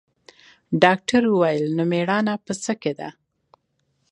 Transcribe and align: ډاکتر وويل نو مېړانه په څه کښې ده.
ډاکتر 0.83 1.21
وويل 1.29 1.65
نو 1.77 1.83
مېړانه 1.91 2.33
په 2.45 2.53
څه 2.63 2.71
کښې 2.81 2.93
ده. 2.99 3.09